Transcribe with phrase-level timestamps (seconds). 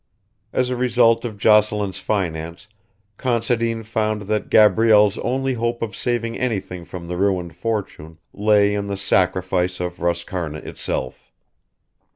[0.51, 2.67] As a result of Jocelyn's finance
[3.17, 8.87] Considine found that Gabrielle's only hope of saving anything from the ruined fortune lay in
[8.87, 11.31] the sacrifice of Roscarna itself.